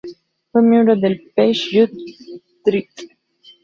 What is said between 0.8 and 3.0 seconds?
del "Pace Youth Theatre".